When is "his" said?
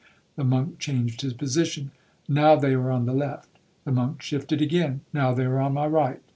1.21-1.33